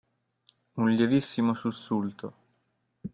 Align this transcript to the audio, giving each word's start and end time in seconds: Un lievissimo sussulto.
Un 0.77 0.87
lievissimo 0.95 1.53
sussulto. 1.53 2.33